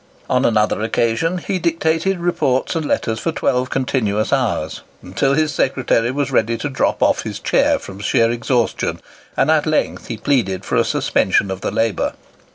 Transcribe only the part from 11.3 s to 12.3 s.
of the labour.